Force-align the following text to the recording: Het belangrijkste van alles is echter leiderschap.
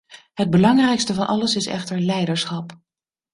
Het 0.33 0.49
belangrijkste 0.49 1.13
van 1.13 1.27
alles 1.27 1.55
is 1.55 1.65
echter 1.65 1.99
leiderschap. 1.99 2.79